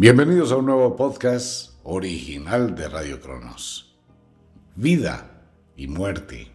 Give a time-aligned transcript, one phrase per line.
[0.00, 3.98] Bienvenidos a un nuevo podcast original de Radio Cronos.
[4.76, 5.42] Vida
[5.76, 6.52] y muerte.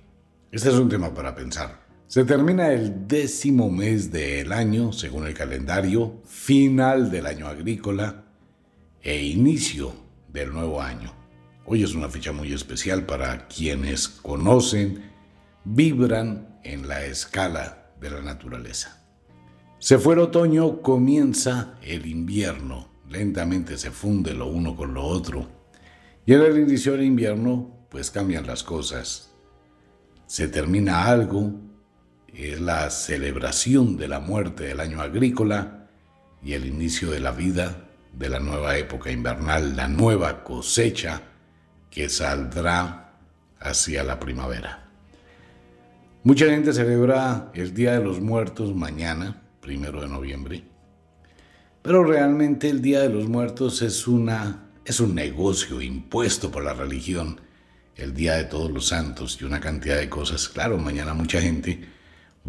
[0.49, 1.85] Este es un tema para pensar.
[2.07, 8.23] Se termina el décimo mes del año, según el calendario, final del año agrícola
[9.01, 9.93] e inicio
[10.29, 11.11] del nuevo año.
[11.65, 15.11] Hoy es una fecha muy especial para quienes conocen,
[15.65, 19.05] vibran en la escala de la naturaleza.
[19.79, 25.47] Se fue el otoño, comienza el invierno lentamente se funde lo uno con lo otro.
[26.25, 29.31] Y en el inicio del invierno, pues cambian las cosas.
[30.25, 31.53] Se termina algo,
[32.33, 35.87] es la celebración de la muerte del año agrícola
[36.41, 41.21] y el inicio de la vida de la nueva época invernal, la nueva cosecha
[41.89, 43.13] que saldrá
[43.59, 44.89] hacia la primavera.
[46.23, 50.63] Mucha gente celebra el Día de los Muertos mañana, primero de noviembre,
[51.83, 56.73] pero realmente el Día de los Muertos es, una, es un negocio impuesto por la
[56.73, 57.41] religión.
[57.95, 60.47] El Día de Todos los Santos y una cantidad de cosas.
[60.47, 61.85] Claro, mañana mucha gente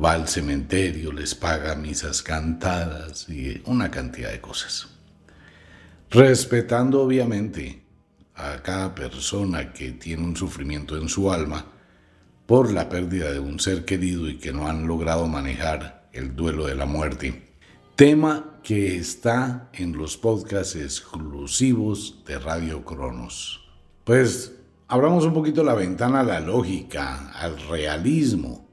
[0.03, 4.89] va al cementerio, les paga misas cantadas y una cantidad de cosas.
[6.11, 7.83] Respetando obviamente
[8.37, 11.67] a cada persona que tiene un sufrimiento en su alma
[12.47, 16.67] por la pérdida de un ser querido y que no han logrado manejar el duelo
[16.67, 17.55] de la muerte.
[17.97, 23.61] Tema que está en los podcasts exclusivos de Radio Cronos.
[24.05, 24.55] Pues
[24.89, 28.67] abramos un poquito la ventana a la lógica, al realismo.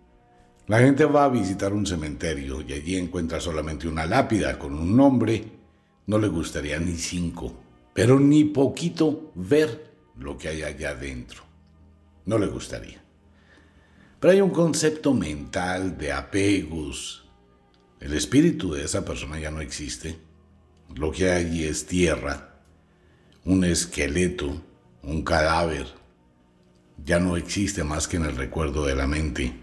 [0.67, 4.95] La gente va a visitar un cementerio y allí encuentra solamente una lápida con un
[4.95, 5.44] nombre.
[6.08, 7.53] No le gustaría ni cinco,
[7.94, 11.44] pero ni poquito ver lo que hay allá adentro.
[12.26, 13.03] No le gustaría.
[14.22, 17.20] Pero hay un concepto mental de apegos,
[18.02, 20.17] el espíritu de esa persona ya no existe.
[20.95, 22.55] Lo que hay allí es tierra,
[23.45, 24.61] un esqueleto,
[25.03, 25.85] un cadáver.
[27.05, 29.53] Ya no existe más que en el recuerdo de la mente.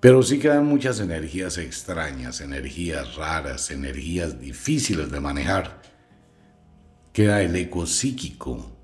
[0.00, 5.82] Pero sí quedan muchas energías extrañas, energías raras, energías difíciles de manejar.
[7.12, 8.76] Queda el eco psíquico.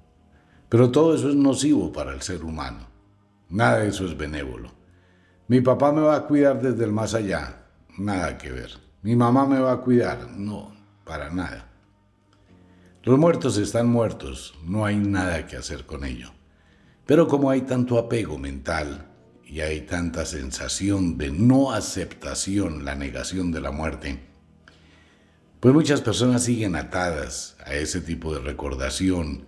[0.68, 2.86] Pero todo eso es nocivo para el ser humano.
[3.48, 4.70] Nada de eso es benévolo.
[5.48, 7.65] Mi papá me va a cuidar desde el más allá,
[7.98, 8.70] nada que ver.
[9.02, 10.74] Mi mamá me va a cuidar, no,
[11.04, 11.70] para nada.
[13.02, 16.32] Los muertos están muertos, no hay nada que hacer con ello.
[17.06, 19.06] Pero como hay tanto apego mental
[19.44, 24.18] y hay tanta sensación de no aceptación, la negación de la muerte,
[25.60, 29.46] pues muchas personas siguen atadas a ese tipo de recordación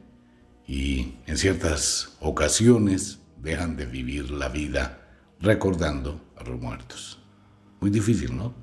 [0.67, 5.01] y en ciertas ocasiones dejan de vivir la vida
[5.41, 7.18] recordando a los muertos.
[7.81, 8.55] Muy difícil, ¿no?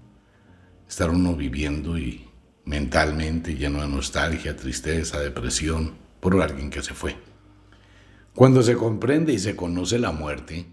[0.88, 2.28] Estar uno viviendo y
[2.66, 7.16] mentalmente lleno de nostalgia, tristeza, depresión por alguien que se fue.
[8.34, 10.66] Cuando se comprende y se conoce la muerte,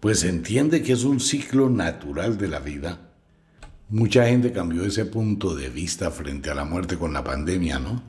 [0.00, 3.12] pues se entiende que es un ciclo natural de la vida.
[3.88, 8.02] Mucha gente cambió ese punto de vista frente a la muerte con la pandemia, ¿no?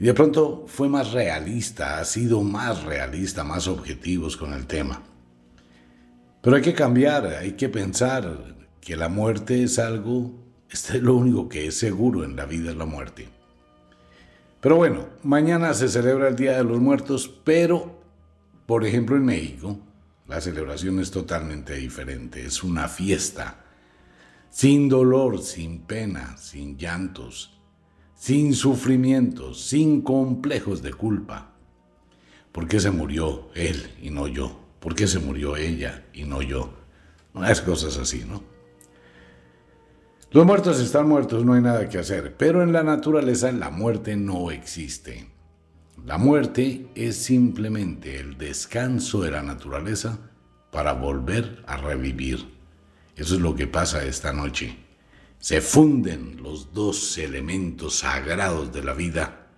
[0.00, 5.02] Y de pronto fue más realista, ha sido más realista, más objetivos con el tema.
[6.48, 10.32] Pero hay que cambiar, hay que pensar que la muerte es algo,
[10.70, 13.28] este es lo único que es seguro en la vida es la muerte.
[14.58, 18.00] Pero bueno, mañana se celebra el Día de los Muertos, pero,
[18.64, 19.78] por ejemplo, en México,
[20.26, 23.66] la celebración es totalmente diferente, es una fiesta,
[24.48, 27.60] sin dolor, sin pena, sin llantos,
[28.14, 31.52] sin sufrimientos, sin complejos de culpa.
[32.52, 34.67] ¿Por qué se murió él y no yo?
[34.80, 36.74] ¿Por qué se murió ella y no yo?
[37.48, 38.42] es cosas así, ¿no?
[40.30, 44.16] Los muertos están muertos, no hay nada que hacer, pero en la naturaleza la muerte
[44.16, 45.30] no existe.
[46.04, 50.18] La muerte es simplemente el descanso de la naturaleza
[50.70, 52.46] para volver a revivir.
[53.16, 54.76] Eso es lo que pasa esta noche.
[55.38, 59.48] Se funden los dos elementos sagrados de la vida,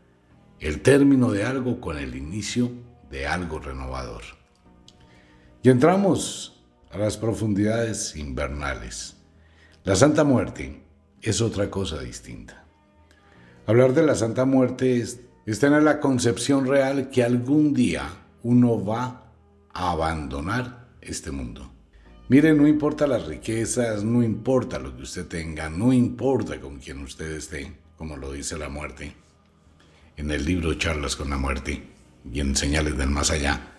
[0.61, 2.70] el término de algo con el inicio
[3.11, 4.39] de algo renovador.
[5.62, 9.16] Y entramos a las profundidades invernales.
[9.84, 10.82] La Santa Muerte
[11.20, 12.64] es otra cosa distinta.
[13.66, 15.20] Hablar de la Santa Muerte es,
[15.60, 18.08] tener la concepción real que algún día
[18.42, 19.32] uno va
[19.74, 21.70] a abandonar este mundo.
[22.28, 27.02] Mire, no importa las riquezas, no importa lo que usted tenga, no importa con quién
[27.02, 29.12] usted esté, como lo dice la muerte.
[30.16, 31.82] En el libro Charlas con la muerte
[32.32, 33.69] y en Señales del Más Allá,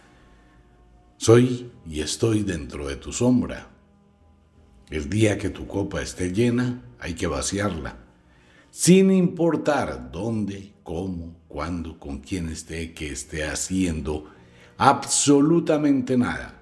[1.22, 3.70] soy y estoy dentro de tu sombra.
[4.90, 7.96] El día que tu copa esté llena, hay que vaciarla.
[8.72, 14.32] sin importar dónde, cómo, cuándo, con quién esté, qué esté haciendo,
[14.78, 16.60] absolutamente nada.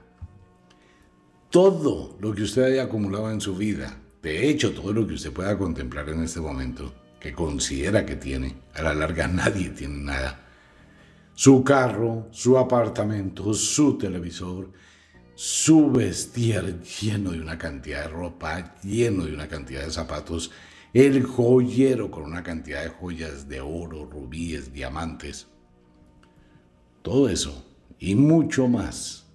[1.49, 5.31] Todo lo que usted haya acumulado en su vida, de hecho todo lo que usted
[5.31, 10.48] pueda contemplar en este momento, que considera que tiene, a la larga nadie tiene nada.
[11.39, 14.73] Su carro, su apartamento, su televisor,
[15.35, 20.51] su vestir lleno de una cantidad de ropa, lleno de una cantidad de zapatos,
[20.93, 25.47] el joyero con una cantidad de joyas de oro, rubíes, diamantes.
[27.03, 27.65] Todo eso
[27.99, 29.25] y mucho más.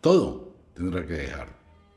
[0.00, 1.48] Todo tendrá que dejar.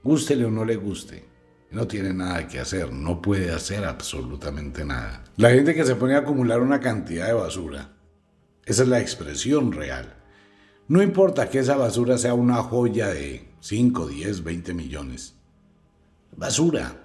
[0.03, 1.23] Gústele o no le guste.
[1.71, 5.23] No tiene nada que hacer, no puede hacer absolutamente nada.
[5.37, 8.00] La gente que se pone a acumular una cantidad de basura,
[8.65, 10.15] esa es la expresión real.
[10.87, 15.35] No importa que esa basura sea una joya de 5, 10, 20 millones.
[16.35, 16.97] Basura.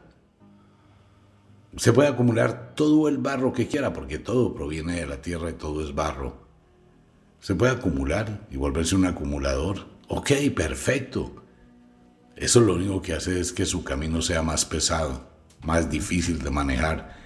[1.77, 5.55] Se puede acumular todo el barro que quiera porque todo proviene de la tierra y
[5.55, 6.47] todo es barro.
[7.41, 9.87] Se puede acumular y volverse un acumulador.
[10.09, 11.45] Ok, perfecto.
[12.35, 15.29] Eso lo único que hace es que su camino sea más pesado,
[15.63, 17.17] más difícil de manejar.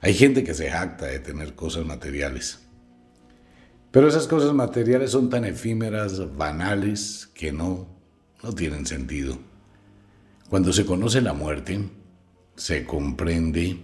[0.00, 2.63] Hay gente que se jacta de tener cosas materiales.
[3.94, 7.86] Pero esas cosas materiales son tan efímeras, banales, que no,
[8.42, 9.38] no tienen sentido.
[10.50, 11.78] Cuando se conoce la muerte,
[12.56, 13.78] se comprende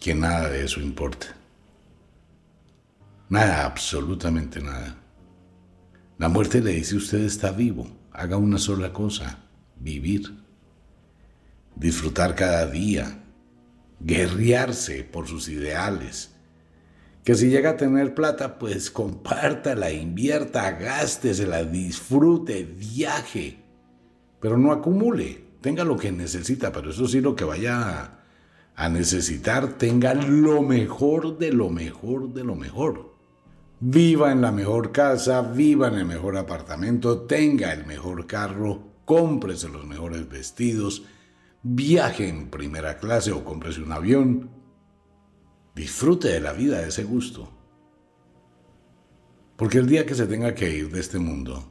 [0.00, 1.28] que nada de eso importa.
[3.28, 4.96] Nada, absolutamente nada.
[6.18, 9.44] La muerte le dice usted está vivo, haga una sola cosa,
[9.76, 10.42] vivir.
[11.76, 13.22] Disfrutar cada día,
[14.00, 16.35] guerrearse por sus ideales,
[17.26, 23.58] que si llega a tener plata, pues compártala, invierta, gástesela, disfrute, viaje,
[24.38, 28.20] pero no acumule, tenga lo que necesita, pero eso sí lo que vaya
[28.76, 33.16] a necesitar, tenga lo mejor de lo mejor de lo mejor.
[33.80, 39.68] Viva en la mejor casa, viva en el mejor apartamento, tenga el mejor carro, cómprese
[39.68, 41.02] los mejores vestidos,
[41.64, 44.55] viaje en primera clase o cómprese un avión,
[45.76, 47.52] Disfrute de la vida de ese gusto.
[49.56, 51.70] Porque el día que se tenga que ir de este mundo,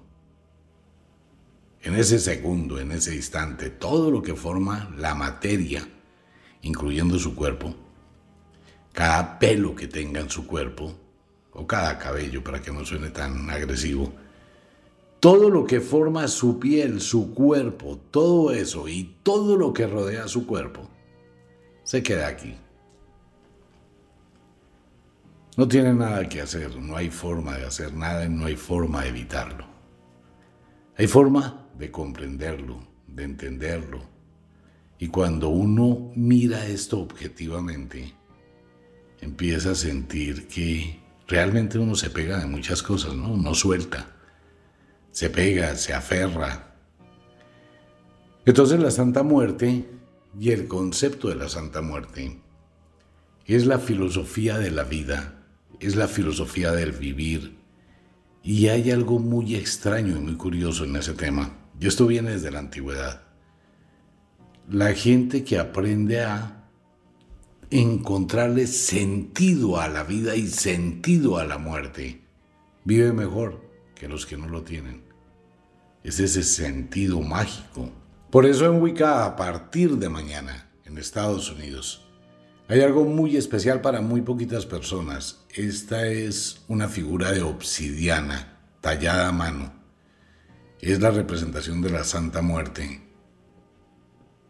[1.81, 5.89] en ese segundo, en ese instante, todo lo que forma la materia,
[6.61, 7.75] incluyendo su cuerpo,
[8.93, 10.93] cada pelo que tenga en su cuerpo,
[11.53, 14.13] o cada cabello para que no suene tan agresivo,
[15.19, 20.27] todo lo que forma su piel, su cuerpo, todo eso y todo lo que rodea
[20.27, 20.87] su cuerpo,
[21.83, 22.55] se queda aquí.
[25.57, 29.03] No tiene nada que hacer, no hay forma de hacer nada y no hay forma
[29.03, 29.65] de evitarlo.
[30.97, 34.01] Hay forma de comprenderlo, de entenderlo.
[34.99, 38.13] Y cuando uno mira esto objetivamente,
[39.21, 43.31] empieza a sentir que realmente uno se pega de muchas cosas, ¿no?
[43.31, 44.07] Uno suelta,
[45.11, 46.75] se pega, se aferra.
[48.45, 49.85] Entonces la Santa Muerte
[50.37, 52.41] y el concepto de la Santa Muerte
[53.45, 55.34] es la filosofía de la vida
[55.79, 57.57] es la filosofía del vivir.
[58.43, 61.57] Y hay algo muy extraño y muy curioso en ese tema.
[61.79, 63.23] Y esto viene desde la antigüedad.
[64.69, 66.69] La gente que aprende a
[67.69, 72.21] encontrarle sentido a la vida y sentido a la muerte,
[72.83, 73.61] vive mejor
[73.95, 75.03] que los que no lo tienen.
[76.03, 77.89] Es ese sentido mágico.
[78.29, 82.04] Por eso en Wicca, a partir de mañana, en Estados Unidos,
[82.67, 85.45] hay algo muy especial para muy poquitas personas.
[85.53, 89.73] Esta es una figura de obsidiana, tallada a mano.
[90.81, 93.01] Es la representación de la Santa Muerte.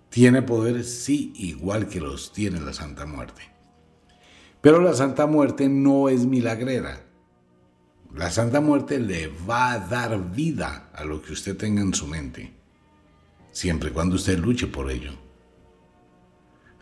[0.09, 1.03] ¿Tiene poderes?
[1.03, 3.41] Sí, igual que los tiene la Santa Muerte.
[4.61, 7.01] Pero la Santa Muerte no es milagrera.
[8.15, 12.07] La Santa Muerte le va a dar vida a lo que usted tenga en su
[12.07, 12.53] mente,
[13.51, 15.24] siempre y cuando usted luche por ello.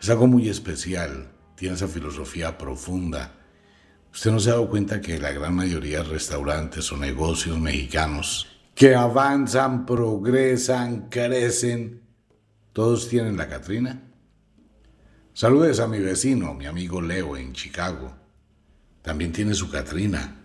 [0.00, 3.32] Es algo muy especial, tiene esa filosofía profunda.
[4.12, 8.48] Usted no se ha dado cuenta que la gran mayoría de restaurantes o negocios mexicanos
[8.74, 12.02] que avanzan, progresan, crecen,
[12.72, 14.02] todos tienen la Catrina.
[15.32, 18.14] Saludes a mi vecino, mi amigo Leo en Chicago.
[19.02, 20.40] También tiene su Catrina.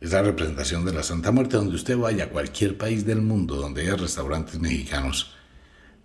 [0.00, 3.56] Es la representación de la Santa Muerte donde usted vaya a cualquier país del mundo
[3.56, 5.34] donde haya restaurantes mexicanos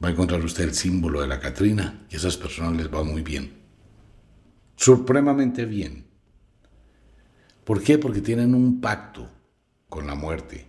[0.04, 3.04] va a encontrar usted el símbolo de la Catrina y a esas personas les va
[3.04, 3.54] muy bien.
[4.75, 6.06] Supremamente bien.
[7.63, 7.98] ¿Por qué?
[7.98, 9.30] Porque tienen un pacto
[9.89, 10.68] con la muerte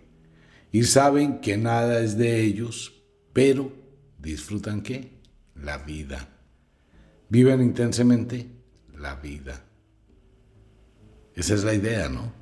[0.73, 3.73] y saben que nada es de ellos, pero
[4.19, 5.19] disfrutan qué?
[5.55, 6.29] La vida.
[7.29, 8.47] Viven intensamente
[8.97, 9.65] la vida.
[11.35, 12.33] Esa es la idea, ¿no?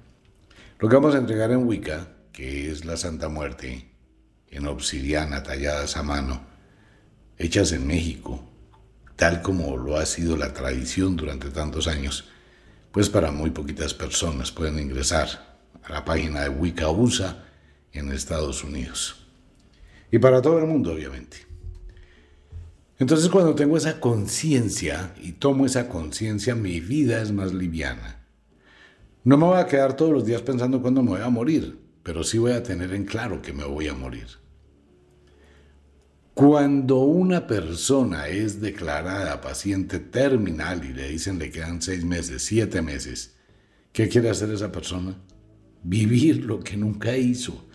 [0.78, 3.90] Lo que vamos a entregar en Wicca, que es la Santa Muerte,
[4.49, 6.56] en obsidiana talladas a mano,
[7.38, 8.43] hechas en México,
[9.16, 12.28] tal como lo ha sido la tradición durante tantos años,
[12.93, 17.45] pues para muy poquitas personas pueden ingresar a la página de Wicca USA
[17.93, 19.26] en Estados Unidos.
[20.11, 21.38] Y para todo el mundo, obviamente.
[22.99, 28.25] Entonces cuando tengo esa conciencia y tomo esa conciencia, mi vida es más liviana.
[29.25, 32.25] No me voy a quedar todos los días pensando cuándo me voy a morir, pero
[32.25, 34.28] sí voy a tener en claro que me voy a morir.
[36.37, 42.83] Cuando una persona es declarada paciente terminal y le dicen le quedan seis meses, siete
[42.83, 43.37] meses,
[43.90, 45.16] ¿qué quiere hacer esa persona?
[45.83, 47.66] Vivir lo que nunca hizo.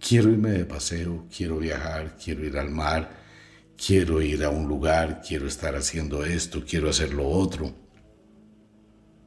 [0.00, 3.12] Quiero irme de paseo, quiero viajar, quiero ir al mar,
[3.76, 7.72] quiero ir a un lugar, quiero estar haciendo esto, quiero hacer lo otro.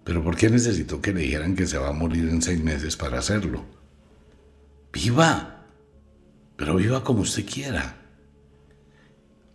[0.03, 2.97] Pero ¿por qué necesito que le dijeran que se va a morir en seis meses
[2.97, 3.63] para hacerlo?
[4.91, 5.67] Viva,
[6.57, 8.02] pero viva como usted quiera.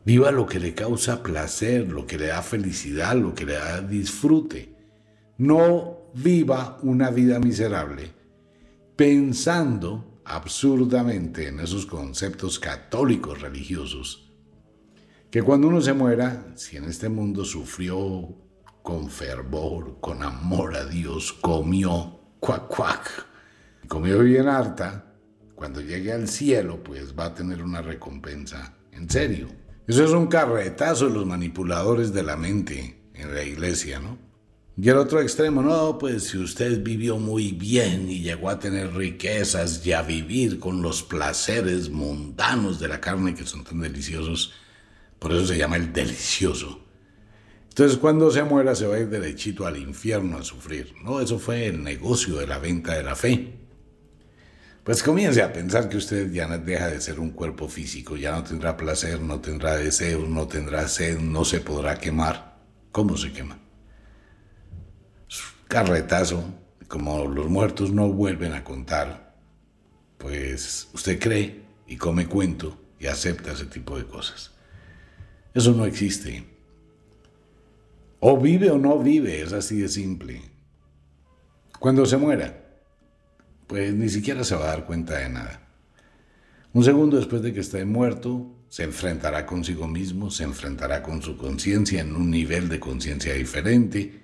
[0.09, 3.83] Viva lo que le causa placer, lo que le da felicidad, lo que le da
[3.83, 4.75] disfrute.
[5.37, 8.11] No viva una vida miserable
[8.97, 14.33] pensando absurdamente en esos conceptos católicos religiosos
[15.31, 18.35] que cuando uno se muera, si en este mundo sufrió
[18.83, 23.27] con fervor, con amor a Dios, comió, cuac, cuac,
[23.89, 25.13] comió bien harta,
[25.55, 28.75] cuando llegue al cielo, pues va a tener una recompensa.
[28.91, 29.68] En serio.
[29.89, 34.19] Eso es un carretazo de los manipuladores de la mente en la iglesia, ¿no?
[34.77, 38.95] Y el otro extremo, no, pues si usted vivió muy bien y llegó a tener
[38.95, 44.53] riquezas y a vivir con los placeres mundanos de la carne que son tan deliciosos,
[45.19, 46.81] por eso se llama el delicioso.
[47.71, 50.93] Entonces cuando se muera se va a ir derechito al infierno a sufrir.
[51.03, 53.55] No, eso fue el negocio de la venta de la fe.
[54.89, 58.43] Pues comience a pensar que usted ya deja de ser un cuerpo físico, ya no
[58.43, 62.57] tendrá placer, no tendrá deseos, no tendrá sed, no se podrá quemar.
[62.91, 63.59] ¿Cómo se quema?
[65.69, 66.43] Carretazo,
[66.89, 69.37] como los muertos no vuelven a contar,
[70.17, 74.53] pues usted cree y come cuento y acepta ese tipo de cosas.
[75.53, 76.47] Eso no existe.
[78.21, 80.41] O vive o no vive, es así de simple.
[81.79, 82.68] Cuando se muera,
[83.69, 85.61] pues ni siquiera se va a dar cuenta de nada.
[86.73, 91.37] Un segundo después de que esté muerto, se enfrentará consigo mismo, se enfrentará con su
[91.37, 94.23] conciencia en un nivel de conciencia diferente,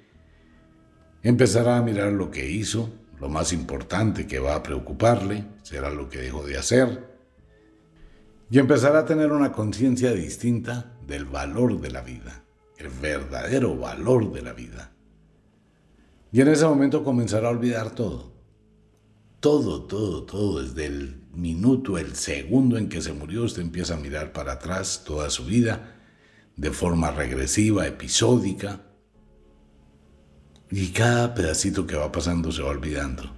[1.23, 6.09] empezará a mirar lo que hizo, lo más importante que va a preocuparle, será lo
[6.09, 7.15] que dejó de hacer,
[8.51, 12.45] y empezará a tener una conciencia distinta del valor de la vida,
[12.79, 14.93] el verdadero valor de la vida.
[16.33, 18.34] Y en ese momento comenzará a olvidar todo.
[19.45, 23.99] Todo, todo, todo, desde el minuto, el segundo en que se murió, usted empieza a
[23.99, 26.01] mirar para atrás toda su vida
[26.57, 28.81] de forma regresiva, episódica,
[30.71, 33.37] y cada pedacito que va pasando se va olvidando.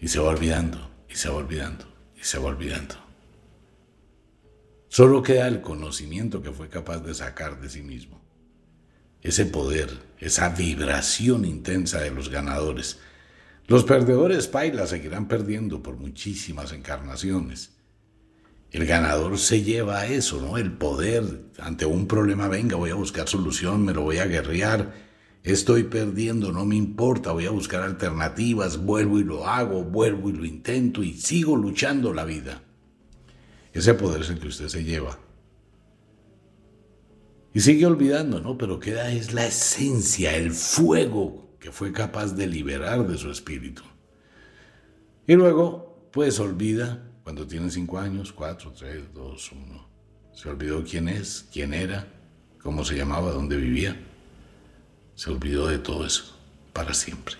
[0.00, 1.84] Y se va olvidando, y se va olvidando,
[2.18, 2.94] y se va olvidando.
[4.88, 8.18] Solo queda el conocimiento que fue capaz de sacar de sí mismo.
[9.20, 12.98] Ese poder, esa vibración intensa de los ganadores.
[13.66, 17.70] Los perdedores paila seguirán perdiendo por muchísimas encarnaciones.
[18.70, 20.58] El ganador se lleva a eso, ¿no?
[20.58, 24.92] El poder ante un problema, venga, voy a buscar solución, me lo voy a guerrear,
[25.44, 30.32] estoy perdiendo, no me importa, voy a buscar alternativas, vuelvo y lo hago, vuelvo y
[30.32, 32.62] lo intento y sigo luchando la vida.
[33.72, 35.18] Ese poder es el que usted se lleva.
[37.54, 38.58] Y sigue olvidando, ¿no?
[38.58, 43.82] Pero queda es la esencia, el fuego que fue capaz de liberar de su espíritu.
[45.26, 49.88] Y luego, pues olvida cuando tiene cinco años, cuatro, tres, dos, uno.
[50.34, 52.06] Se olvidó quién es, quién era,
[52.62, 53.98] cómo se llamaba, dónde vivía.
[55.14, 56.38] Se olvidó de todo eso
[56.74, 57.36] para siempre.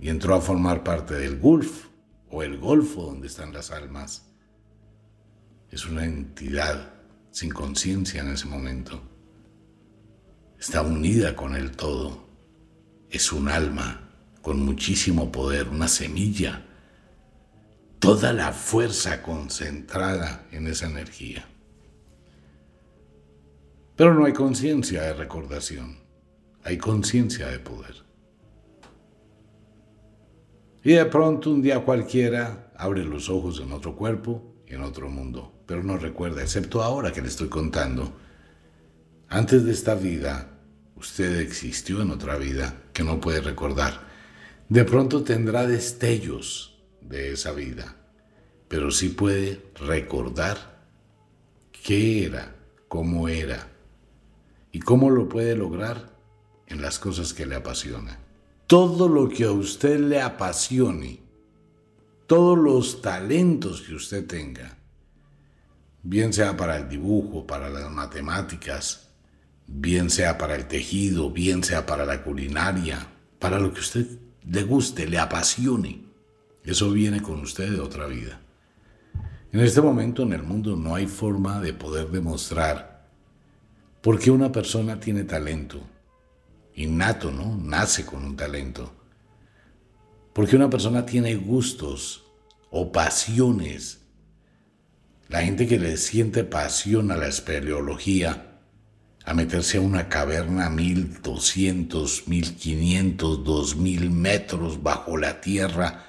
[0.00, 1.88] Y entró a formar parte del Gulf,
[2.30, 4.24] o el golfo donde están las almas,
[5.70, 6.94] es una entidad
[7.30, 9.15] sin conciencia en ese momento.
[10.58, 12.24] Está unida con el todo.
[13.10, 14.10] Es un alma
[14.42, 16.64] con muchísimo poder, una semilla.
[17.98, 21.46] Toda la fuerza concentrada en esa energía.
[23.96, 25.98] Pero no hay conciencia de recordación,
[26.62, 28.04] hay conciencia de poder.
[30.84, 35.08] Y de pronto un día cualquiera abre los ojos en otro cuerpo y en otro
[35.08, 38.12] mundo, pero no recuerda, excepto ahora que le estoy contando,
[39.28, 40.50] Antes de esta vida,
[40.94, 44.06] usted existió en otra vida que no puede recordar.
[44.68, 47.96] De pronto tendrá destellos de esa vida,
[48.68, 50.80] pero sí puede recordar
[51.72, 52.54] qué era,
[52.88, 53.68] cómo era
[54.70, 56.14] y cómo lo puede lograr
[56.68, 58.18] en las cosas que le apasionan.
[58.68, 61.20] Todo lo que a usted le apasione,
[62.28, 64.78] todos los talentos que usted tenga,
[66.02, 69.05] bien sea para el dibujo, para las matemáticas,
[69.66, 73.08] bien sea para el tejido, bien sea para la culinaria,
[73.38, 74.06] para lo que usted
[74.48, 76.04] le guste, le apasione.
[76.64, 78.40] Eso viene con usted de otra vida.
[79.52, 83.06] En este momento en el mundo no hay forma de poder demostrar
[84.02, 85.80] por qué una persona tiene talento.
[86.74, 87.56] Innato, ¿no?
[87.56, 88.92] Nace con un talento.
[90.32, 92.24] Porque una persona tiene gustos
[92.70, 94.02] o pasiones.
[95.28, 98.45] La gente que le siente pasión a la espeleología
[99.26, 106.04] a meterse a una caverna a 1200, 1500, 2000 metros bajo la tierra,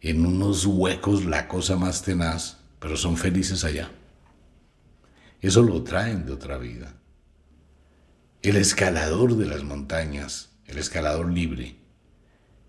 [0.00, 3.90] en unos huecos, la cosa más tenaz, pero son felices allá.
[5.40, 6.94] Eso lo traen de otra vida.
[8.42, 11.76] El escalador de las montañas, el escalador libre,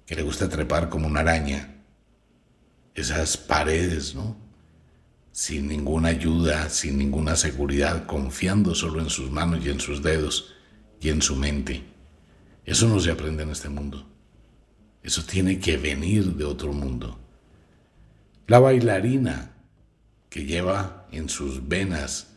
[0.08, 1.84] que le gusta trepar como una araña,
[2.96, 4.43] esas paredes, ¿no?
[5.34, 10.54] Sin ninguna ayuda, sin ninguna seguridad, confiando solo en sus manos y en sus dedos
[11.02, 11.84] y en su mente.
[12.64, 14.08] Eso no se aprende en este mundo.
[15.02, 17.20] Eso tiene que venir de otro mundo.
[18.46, 19.56] La bailarina
[20.30, 22.36] que lleva en sus venas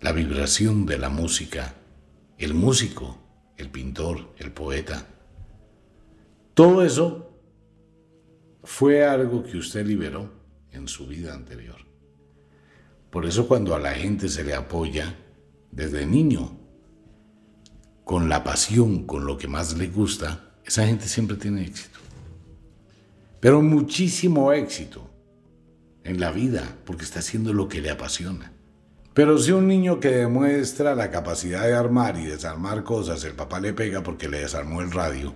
[0.00, 1.74] la vibración de la música,
[2.38, 3.18] el músico,
[3.56, 5.04] el pintor, el poeta.
[6.54, 7.34] Todo eso
[8.62, 10.32] fue algo que usted liberó
[10.70, 11.87] en su vida anterior.
[13.10, 15.16] Por eso cuando a la gente se le apoya
[15.70, 16.58] desde niño,
[18.04, 21.98] con la pasión, con lo que más le gusta, esa gente siempre tiene éxito.
[23.40, 25.10] Pero muchísimo éxito
[26.04, 28.52] en la vida, porque está haciendo lo que le apasiona.
[29.14, 33.60] Pero si un niño que demuestra la capacidad de armar y desarmar cosas, el papá
[33.60, 35.34] le pega porque le desarmó el radio,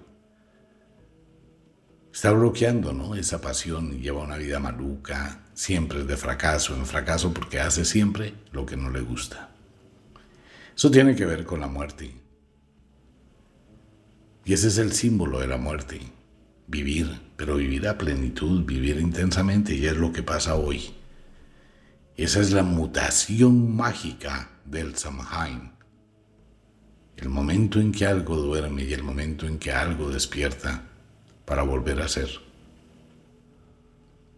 [2.13, 3.15] está bloqueando ¿no?
[3.15, 7.85] esa pasión y lleva una vida maluca, siempre es de fracaso en fracaso porque hace
[7.85, 9.51] siempre lo que no le gusta.
[10.75, 12.15] Eso tiene que ver con la muerte.
[14.45, 16.01] Y ese es el símbolo de la muerte.
[16.67, 20.95] Vivir, pero vivir a plenitud, vivir intensamente, y es lo que pasa hoy.
[22.17, 25.73] Esa es la mutación mágica del Samhain.
[27.17, 30.83] El momento en que algo duerme y el momento en que algo despierta
[31.45, 32.31] para volver a ser.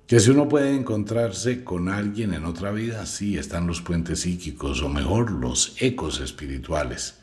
[0.06, 4.82] Que si uno puede encontrarse con alguien en otra vida, sí están los puentes psíquicos,
[4.82, 7.22] o mejor, los ecos espirituales.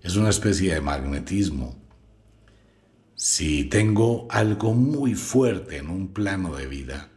[0.00, 1.76] Es una especie de magnetismo.
[3.14, 7.10] Si tengo algo muy fuerte en un plano de vida,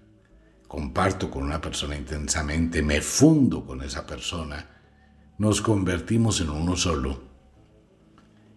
[0.67, 4.75] comparto con una persona intensamente, me fundo con esa persona,
[5.37, 7.23] nos convertimos en uno solo.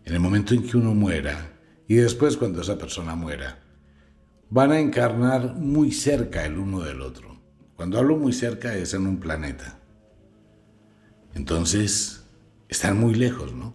[0.05, 3.68] En el momento en que uno muera, y después cuando esa persona muera,
[4.51, 7.39] van a encarnar muy cerca el uno del otro.
[7.77, 9.79] Cuando hablo muy cerca es en un planeta.
[11.35, 12.25] Entonces,
[12.69, 13.75] están muy lejos, ¿no?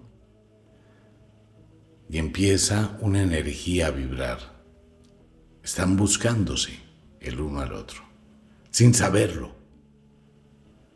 [2.10, 4.40] Y empieza una energía a vibrar.
[5.64, 6.80] Están buscándose
[7.22, 8.02] el uno al otro,
[8.70, 9.56] sin saberlo,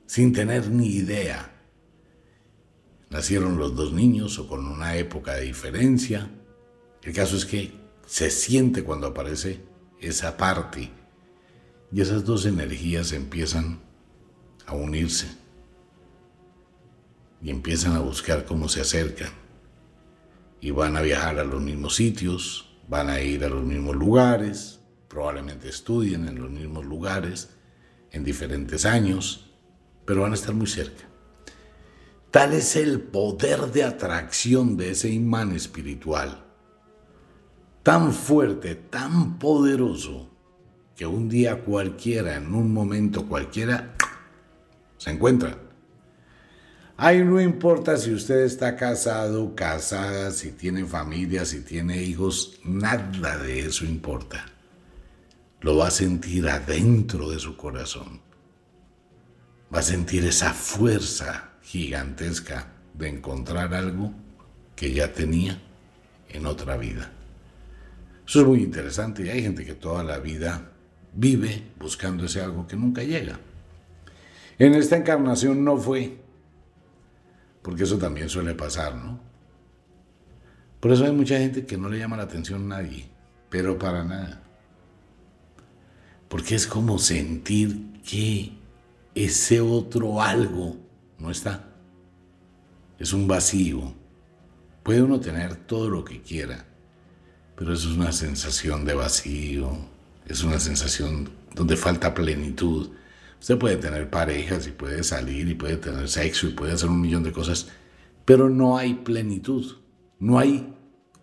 [0.06, 1.54] sin tener ni idea.
[3.10, 6.30] Nacieron los dos niños o con una época de diferencia.
[7.02, 7.72] El caso es que
[8.06, 9.67] se siente cuando aparece
[10.02, 10.92] esa parte.
[11.92, 13.80] Y esas dos energías empiezan
[14.66, 15.28] a unirse.
[17.42, 19.32] Y empiezan a buscar cómo se acercan.
[20.60, 24.80] Y van a viajar a los mismos sitios, van a ir a los mismos lugares,
[25.08, 27.50] probablemente estudien en los mismos lugares
[28.12, 29.52] en diferentes años,
[30.06, 31.04] pero van a estar muy cerca.
[32.32, 36.47] Tal es el poder de atracción de ese imán espiritual
[37.88, 40.30] tan fuerte, tan poderoso,
[40.94, 43.96] que un día cualquiera, en un momento cualquiera,
[44.98, 45.56] se encuentran.
[46.98, 53.38] Ahí no importa si usted está casado, casada, si tiene familia, si tiene hijos, nada
[53.38, 54.46] de eso importa.
[55.62, 58.20] Lo va a sentir adentro de su corazón.
[59.74, 64.12] Va a sentir esa fuerza gigantesca de encontrar algo
[64.76, 65.62] que ya tenía
[66.28, 67.14] en otra vida.
[68.28, 70.72] Eso es muy interesante y hay gente que toda la vida
[71.14, 73.40] vive buscando ese algo que nunca llega.
[74.60, 76.18] En esta encarnación no fue,
[77.62, 79.20] porque eso también suele pasar, ¿no?
[80.80, 83.08] Por eso hay mucha gente que no le llama la atención a nadie,
[83.50, 84.44] pero para nada.
[86.28, 88.52] Porque es como sentir que
[89.16, 90.76] ese otro algo
[91.18, 91.68] no está.
[93.00, 93.94] Es un vacío.
[94.84, 96.67] Puede uno tener todo lo que quiera,
[97.58, 99.72] pero es una sensación de vacío,
[100.28, 102.92] es una sensación donde falta plenitud.
[103.40, 107.02] Usted puede tener parejas y puede salir y puede tener sexo y puede hacer un
[107.02, 107.70] millón de cosas,
[108.26, 109.76] pero no hay plenitud,
[110.20, 110.72] no hay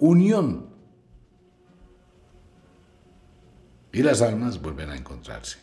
[0.01, 0.67] unión.
[3.93, 5.59] Y las almas vuelven a encontrarse.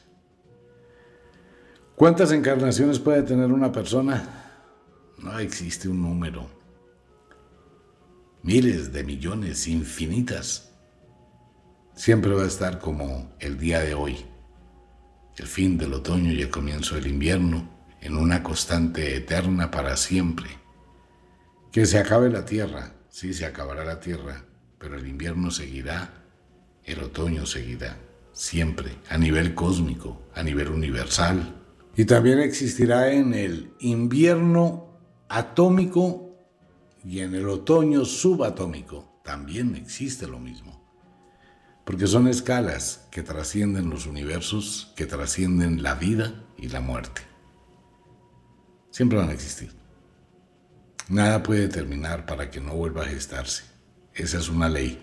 [1.97, 4.23] ¿Cuántas encarnaciones puede tener una persona?
[5.17, 6.60] No existe un número.
[8.43, 10.71] Miles de millones, infinitas.
[11.93, 14.25] Siempre va a estar como el día de hoy,
[15.37, 17.69] el fin del otoño y el comienzo del invierno,
[18.01, 20.49] en una constante eterna para siempre.
[21.71, 24.43] Que se acabe la tierra, sí se acabará la tierra,
[24.79, 26.25] pero el invierno seguirá,
[26.83, 27.95] el otoño seguirá,
[28.33, 31.61] siempre, a nivel cósmico, a nivel universal,
[31.95, 34.97] y también existirá en el invierno
[35.29, 36.30] atómico
[37.03, 39.19] y en el otoño subatómico.
[39.23, 40.81] También existe lo mismo.
[41.85, 47.21] Porque son escalas que trascienden los universos, que trascienden la vida y la muerte.
[48.89, 49.71] Siempre van a existir.
[51.07, 53.63] Nada puede terminar para que no vuelva a gestarse.
[54.13, 54.99] Esa es una ley.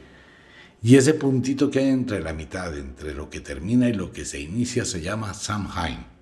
[0.83, 4.25] Y ese puntito que hay entre la mitad, entre lo que termina y lo que
[4.25, 6.19] se inicia, se llama Samhain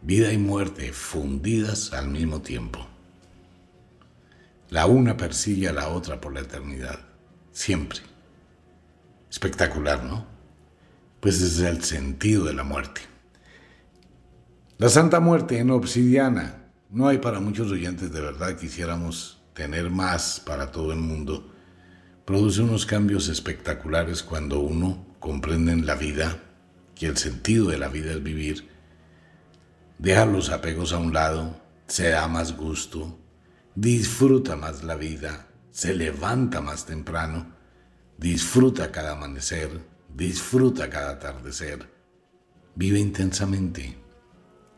[0.00, 2.86] vida y muerte fundidas al mismo tiempo.
[4.70, 7.00] La una persigue a la otra por la eternidad,
[7.52, 8.00] siempre.
[9.30, 10.26] Espectacular, ¿no?
[11.20, 13.00] Pues es el sentido de la muerte.
[14.78, 16.70] La Santa Muerte en obsidiana.
[16.90, 21.52] No hay para muchos oyentes de verdad, quisiéramos tener más para todo el mundo.
[22.24, 26.38] Produce unos cambios espectaculares cuando uno comprende en la vida
[26.94, 28.68] que el sentido de la vida es vivir
[29.98, 33.18] deja los apegos a un lado, se da más gusto,
[33.80, 37.46] disfruta más la vida, se levanta más temprano,
[38.16, 39.70] disfruta cada amanecer,
[40.12, 41.88] disfruta cada atardecer,
[42.74, 43.96] vive intensamente.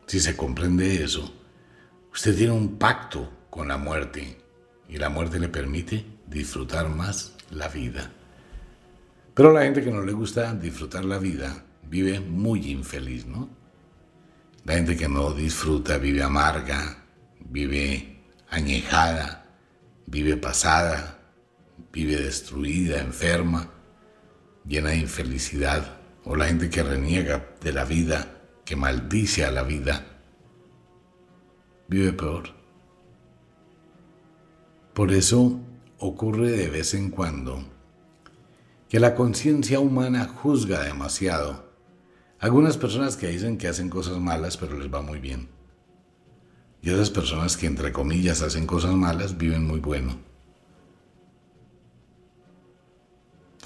[0.05, 1.33] Si se comprende eso,
[2.13, 4.37] usted tiene un pacto con la muerte
[4.87, 8.11] y la muerte le permite disfrutar más la vida.
[9.33, 13.49] Pero la gente que no le gusta disfrutar la vida vive muy infeliz, ¿no?
[14.63, 17.03] La gente que no disfruta vive amarga,
[17.49, 18.20] vive
[18.51, 19.45] añejada,
[20.05, 21.17] vive pasada,
[21.91, 23.71] vive destruida, enferma,
[24.67, 25.97] llena de infelicidad.
[26.23, 30.05] O la gente que reniega de la vida, que maldice a la vida,
[31.87, 32.53] vive peor.
[34.93, 35.59] Por eso
[35.97, 37.63] ocurre de vez en cuando
[38.87, 41.71] que la conciencia humana juzga demasiado
[42.39, 45.60] algunas personas que dicen que hacen cosas malas pero les va muy bien.
[46.81, 50.17] Y esas personas que entre comillas hacen cosas malas viven muy bueno.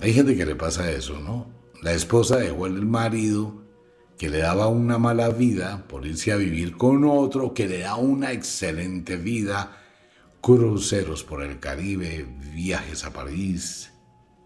[0.01, 1.47] Hay gente que le pasa eso, ¿no?
[1.81, 3.63] La esposa dejó el marido
[4.17, 7.95] que le daba una mala vida por irse a vivir con otro que le da
[7.95, 9.77] una excelente vida,
[10.41, 13.91] cruceros por el Caribe, viajes a París,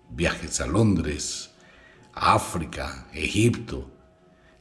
[0.09, 1.51] viajes a Londres,
[2.13, 3.89] África, Egipto,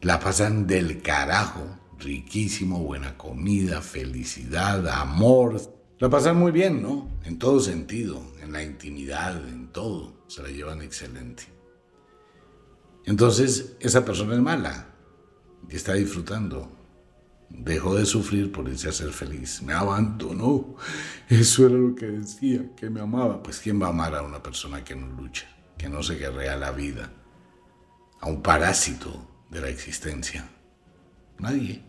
[0.00, 5.60] la pasan del carajo, riquísimo, buena comida, felicidad, amor.
[5.98, 7.08] La pasan muy bien, ¿no?
[7.24, 11.44] En todo sentido, en la intimidad, en todo, se la llevan excelente.
[13.04, 14.94] Entonces, esa persona es mala
[15.68, 16.70] y está disfrutando.
[17.50, 19.62] Dejó de sufrir por irse a ser feliz.
[19.62, 20.76] Me abandonó.
[21.28, 23.42] Eso era lo que decía, que me amaba.
[23.42, 26.56] Pues ¿quién va a amar a una persona que no lucha, que no se guerrea
[26.56, 27.10] la vida?
[28.20, 30.46] A un parásito de la existencia.
[31.38, 31.87] Nadie.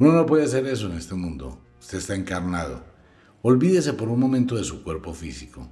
[0.00, 1.60] Uno no puede hacer eso en este mundo.
[1.78, 2.82] Usted está encarnado.
[3.42, 5.68] Olvídese por un momento de su cuerpo físico.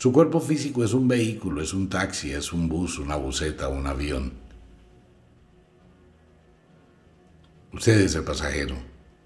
[0.00, 3.86] Su cuerpo físico es un vehículo, es un taxi, es un bus, una buseta, un
[3.86, 4.32] avión.
[7.72, 8.74] Usted es el pasajero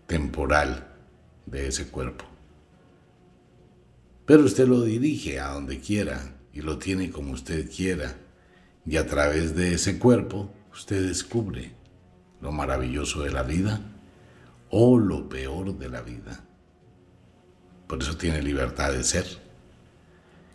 [0.07, 0.95] temporal
[1.47, 2.27] de ese cuerpo.
[4.27, 8.19] Pero usted lo dirige a donde quiera y lo tiene como usted quiera
[8.85, 11.78] y a través de ese cuerpo usted descubre
[12.41, 13.81] lo maravilloso de la vida
[14.71, 16.45] o lo peor de la vida.
[17.87, 19.27] Por eso tiene libertad de ser.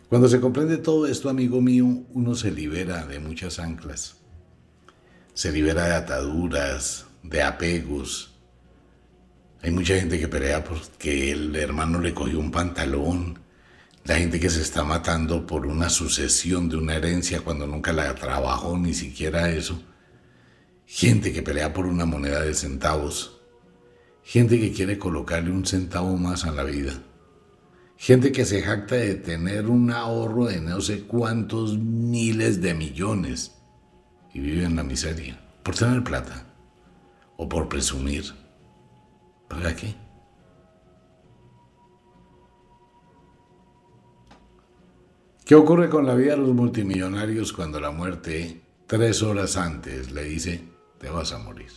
[0.08, 4.16] Cuando se comprende todo esto, amigo mío, uno se libera de muchas anclas.
[5.32, 8.32] Se libera de ataduras, de apegos.
[9.62, 13.40] Hay mucha gente que pelea porque el hermano le cogió un pantalón.
[14.04, 18.14] La gente que se está matando por una sucesión de una herencia cuando nunca la
[18.14, 19.82] trabajó, ni siquiera eso.
[20.96, 23.40] Gente que pelea por una moneda de centavos.
[24.22, 26.92] Gente que quiere colocarle un centavo más a la vida.
[27.96, 33.56] Gente que se jacta de tener un ahorro de no sé cuántos miles de millones
[34.32, 36.46] y vive en la miseria por tener plata
[37.38, 38.26] o por presumir.
[39.48, 39.96] ¿Para qué?
[45.44, 50.22] ¿Qué ocurre con la vida de los multimillonarios cuando la muerte, tres horas antes, le
[50.22, 50.73] dice,
[51.04, 51.70] te vas a morir?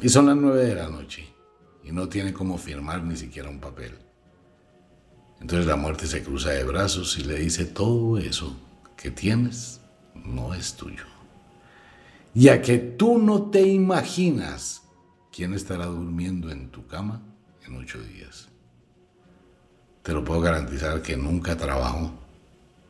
[0.00, 1.28] Y son las nueve de la noche
[1.84, 3.98] y no tiene cómo firmar ni siquiera un papel.
[5.42, 8.56] Entonces la muerte se cruza de brazos y le dice, todo eso
[8.96, 9.82] que tienes
[10.14, 11.04] no es tuyo.
[12.32, 14.80] Ya que tú no te imaginas
[15.30, 17.20] quién estará durmiendo en tu cama
[17.66, 18.48] en ocho días.
[20.02, 22.12] Te lo puedo garantizar que nunca trabajo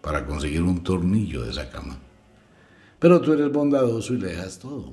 [0.03, 1.99] para conseguir un tornillo de esa cama.
[3.01, 4.93] Pero tú eres bondadoso y le dejas todo.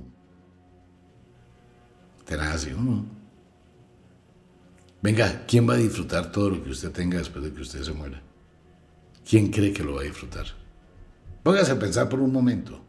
[2.25, 3.05] Te así uno.
[5.01, 7.93] Venga, ¿quién va a disfrutar todo lo que usted tenga después de que usted se
[7.93, 8.21] muera?
[9.29, 10.45] ¿Quién cree que lo va a disfrutar?
[11.43, 12.81] Póngase a pensar por un momento.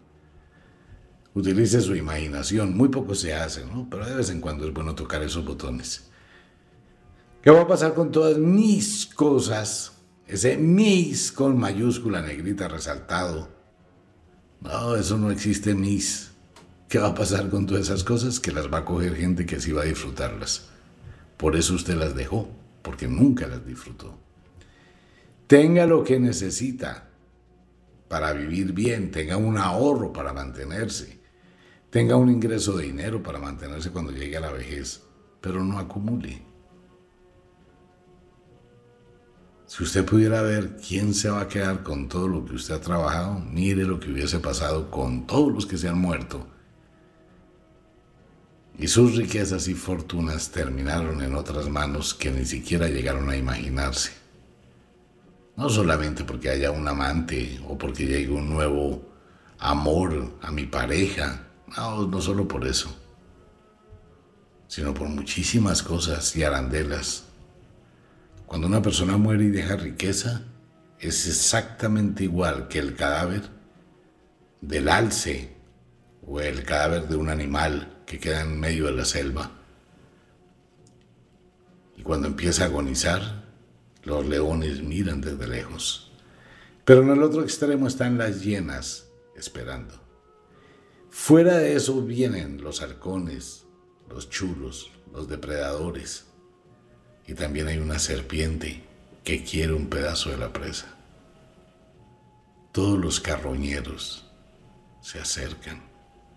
[1.35, 2.76] Utilice su imaginación.
[2.76, 3.88] Muy poco se hace, ¿no?
[3.90, 6.11] Pero de vez en cuando es bueno tocar esos botones.
[7.42, 9.92] ¿Qué va a pasar con todas mis cosas?
[10.26, 13.58] Ese mis con mayúscula negrita resaltado.
[14.61, 16.31] No, eso no existe mis.
[16.88, 18.40] ¿Qué va a pasar con todas esas cosas?
[18.40, 20.68] Que las va a coger gente que sí va a disfrutarlas.
[21.37, 22.49] Por eso usted las dejó,
[22.83, 24.18] porque nunca las disfrutó.
[25.47, 27.09] Tenga lo que necesita
[28.09, 31.21] para vivir bien, tenga un ahorro para mantenerse,
[31.90, 35.03] tenga un ingreso de dinero para mantenerse cuando llegue a la vejez,
[35.40, 36.42] pero no acumule.
[39.68, 42.81] Si usted pudiera ver quién se va a quedar con todo lo que usted ha
[42.81, 46.48] trabajado, mire lo que hubiese pasado con todos los que se han muerto.
[48.78, 54.12] Y sus riquezas y fortunas terminaron en otras manos que ni siquiera llegaron a imaginarse.
[55.54, 59.07] No solamente porque haya un amante o porque llegue un nuevo
[59.59, 61.46] amor a mi pareja.
[61.76, 62.96] No, no solo por eso.
[64.66, 67.28] Sino por muchísimas cosas y arandelas.
[68.49, 70.41] Cuando una persona muere y deja riqueza,
[70.99, 73.43] es exactamente igual que el cadáver
[74.63, 75.55] del alce
[76.27, 79.53] o el cadáver de un animal que queda en medio de la selva.
[81.99, 83.45] Y cuando empieza a agonizar,
[84.05, 86.11] los leones miran desde lejos.
[86.87, 89.95] Pero en el otro extremo están las hienas esperando.
[91.11, 93.67] Fuera de eso vienen los halcones,
[94.09, 96.28] los chulos, los depredadores.
[97.29, 98.83] Y también hay una serpiente
[99.23, 100.87] que quiere un pedazo de la presa.
[102.73, 104.25] Todos los carroñeros
[105.03, 105.83] se acercan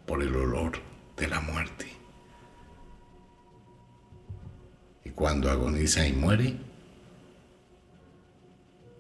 [0.06, 0.73] por el olor
[1.15, 1.88] de la muerte.
[5.06, 6.58] Y cuando agoniza y muere,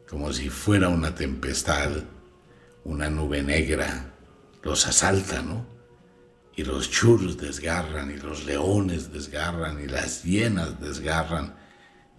[0.09, 1.91] como si fuera una tempestad,
[2.85, 4.13] una nube negra,
[4.63, 5.65] los asalta, ¿no?
[6.55, 11.59] Y los churros desgarran, y los leones desgarran, y las hienas desgarran,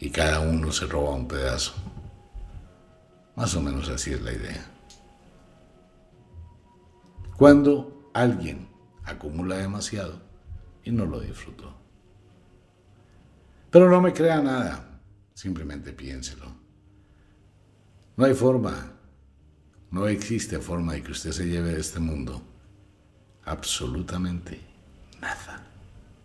[0.03, 1.75] y cada uno se roba un pedazo.
[3.37, 4.69] Más o menos así es la idea.
[7.37, 8.67] Cuando alguien
[9.05, 10.21] acumula demasiado
[10.83, 11.73] y no lo disfrutó.
[13.71, 15.01] Pero no me crea nada,
[15.35, 16.47] simplemente piénselo.
[18.17, 18.95] No hay forma,
[19.93, 22.43] no existe forma de que usted se lleve de este mundo
[23.45, 24.61] absolutamente
[25.21, 25.65] nada.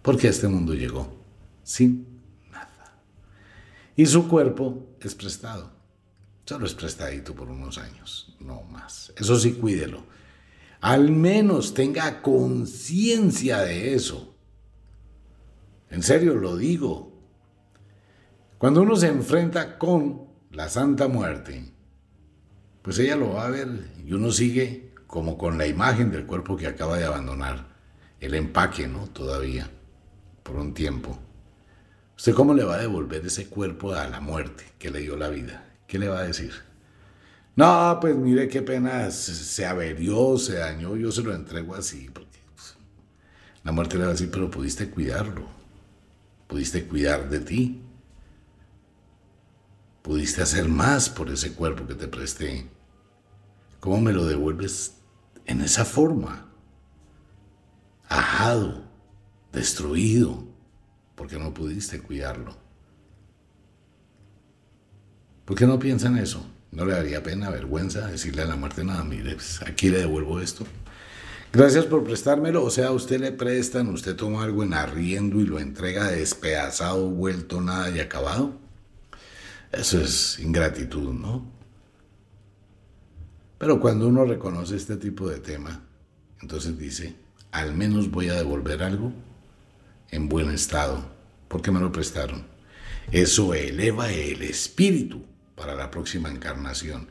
[0.01, 1.15] Porque este mundo llegó
[1.61, 2.16] sin.
[3.97, 5.71] Y su cuerpo es prestado.
[6.45, 9.11] Solo es prestadito por unos años, no más.
[9.17, 10.03] Eso sí, cuídelo.
[10.79, 14.35] Al menos tenga conciencia de eso.
[15.89, 17.11] En serio lo digo.
[18.59, 21.73] Cuando uno se enfrenta con la Santa Muerte,
[22.83, 26.55] pues ella lo va a ver y uno sigue como con la imagen del cuerpo
[26.55, 27.75] que acaba de abandonar,
[28.19, 29.07] el empaque, ¿no?
[29.07, 29.69] Todavía,
[30.43, 31.17] por un tiempo.
[32.17, 35.29] ¿Usted cómo le va a devolver ese cuerpo a la muerte que le dio la
[35.29, 35.63] vida?
[35.85, 36.51] ¿Qué le va a decir?
[37.55, 42.39] No, pues mire qué pena, se, averió, se dañó, yo se lo entrego así, porque
[42.55, 42.75] pues,
[43.63, 45.47] la muerte le va a decir, pero pudiste cuidarlo,
[46.47, 47.81] pudiste cuidar de ti,
[50.01, 52.67] pudiste hacer más por ese cuerpo que te presté.
[53.79, 54.95] ¿Cómo me lo devuelves
[55.45, 56.47] en esa forma?
[58.07, 58.85] Ajado,
[59.51, 60.46] destruido,
[61.17, 62.55] porque no pudiste cuidarlo.
[65.45, 66.45] ¿Por qué no piensan eso?
[66.71, 70.39] ¿No le daría pena, vergüenza decirle a la muerte, nada, mire, pues, aquí le devuelvo
[70.39, 70.65] esto?
[71.51, 75.59] Gracias por prestármelo, o sea, usted le prestan, usted toma algo en arriendo y lo
[75.59, 78.53] entrega despedazado, vuelto, nada y acabado.
[79.71, 81.49] Eso es ingratitud, ¿no?
[83.57, 85.81] Pero cuando uno reconoce este tipo de tema,
[86.41, 87.15] entonces dice,
[87.51, 89.11] al menos voy a devolver algo
[90.11, 91.05] en buen estado,
[91.47, 92.45] porque me lo prestaron.
[93.11, 95.23] Eso eleva el espíritu
[95.55, 97.07] para la próxima encarnación.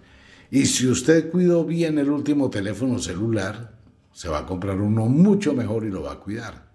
[0.50, 3.76] Y si usted cuidó bien el último teléfono celular,
[4.12, 6.66] se va a comprar uno mucho mejor y lo va a cuidar.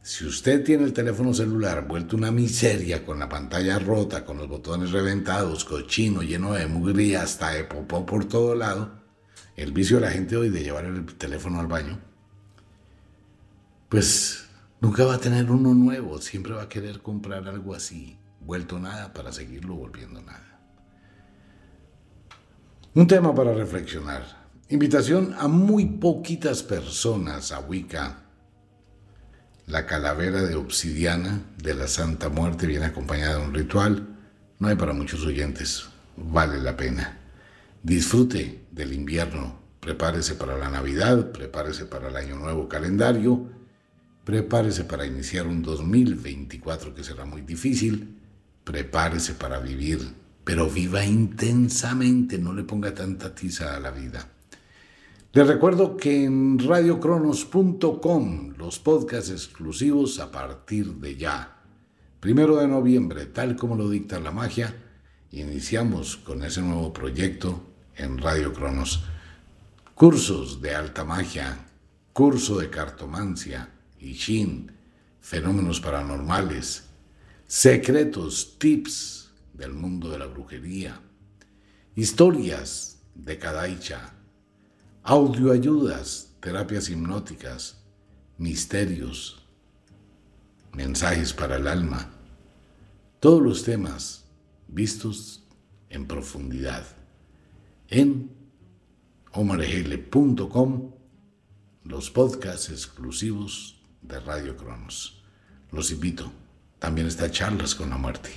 [0.00, 4.48] Si usted tiene el teléfono celular vuelto una miseria con la pantalla rota, con los
[4.48, 9.02] botones reventados, cochino, lleno de mugre hasta de popó por todo lado,
[9.56, 12.00] el vicio de la gente hoy de llevar el teléfono al baño,
[13.88, 14.47] pues
[14.80, 19.12] nunca va a tener uno nuevo, siempre va a querer comprar algo así, vuelto nada
[19.12, 20.60] para seguirlo volviendo nada.
[22.94, 24.48] Un tema para reflexionar.
[24.70, 28.28] Invitación a muy poquitas personas a Wicca
[29.68, 34.16] la calavera de obsidiana de la Santa Muerte viene acompañada de un ritual.
[34.58, 35.84] No hay para muchos oyentes.
[36.16, 37.18] Vale la pena.
[37.82, 39.58] Disfrute del invierno.
[39.78, 43.46] Prepárese para la Navidad, prepárese para el Año Nuevo calendario,
[44.28, 48.20] prepárese para iniciar un 2024 que será muy difícil,
[48.62, 50.00] prepárese para vivir,
[50.44, 54.28] pero viva intensamente, no le ponga tanta tiza a la vida.
[55.32, 61.62] Les recuerdo que en radiocronos.com los podcasts exclusivos a partir de ya.
[62.20, 64.76] Primero de noviembre, tal como lo dicta la magia,
[65.30, 67.62] iniciamos con ese nuevo proyecto
[67.96, 69.04] en Radio Cronos.
[69.94, 71.64] Cursos de alta magia,
[72.12, 74.72] curso de cartomancia, y Shin,
[75.20, 76.84] fenómenos paranormales,
[77.46, 81.00] secretos, tips del mundo de la brujería,
[81.94, 84.14] historias de Kadaicha
[85.08, 87.82] audioayudas, terapias hipnóticas,
[88.36, 89.42] misterios,
[90.74, 92.10] mensajes para el alma,
[93.18, 94.26] todos los temas
[94.68, 95.44] vistos
[95.88, 96.86] en profundidad
[97.88, 98.30] en
[99.32, 100.92] omargele.com,
[101.84, 103.77] los podcasts exclusivos
[104.08, 105.22] de Radio Cronos.
[105.70, 106.32] Los invito.
[106.78, 108.30] También está Charlas con la Muerte.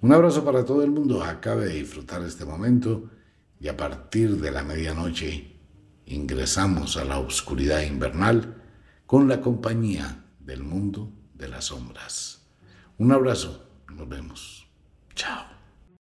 [0.00, 1.22] Un abrazo para todo el mundo.
[1.22, 3.10] Acabe de disfrutar este momento
[3.60, 5.56] y a partir de la medianoche
[6.06, 8.56] ingresamos a la oscuridad invernal
[9.06, 12.46] con la compañía del mundo de las sombras.
[12.98, 14.66] Un abrazo, nos vemos.
[15.14, 15.59] Chao.